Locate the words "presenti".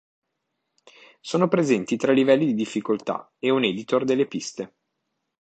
1.47-1.95